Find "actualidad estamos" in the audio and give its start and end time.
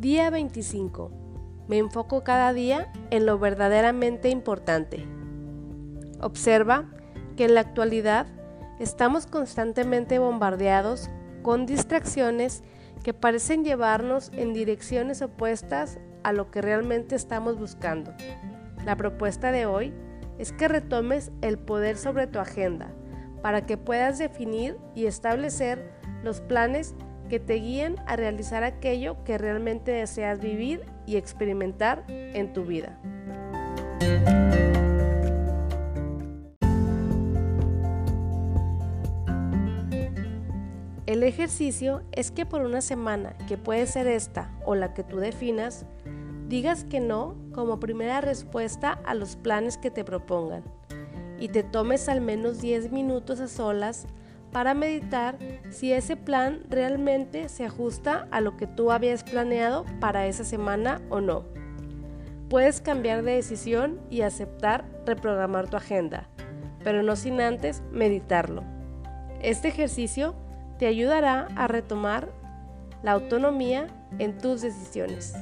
7.60-9.26